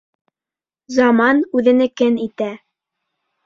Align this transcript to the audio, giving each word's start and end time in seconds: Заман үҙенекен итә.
Заман 0.95 1.45
үҙенекен 1.61 2.21
итә. 2.27 2.51